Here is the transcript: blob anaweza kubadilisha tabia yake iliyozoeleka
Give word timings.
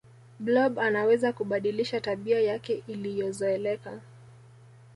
blob 0.39 0.79
anaweza 0.79 1.33
kubadilisha 1.33 2.01
tabia 2.01 2.39
yake 2.39 2.83
iliyozoeleka 2.87 4.01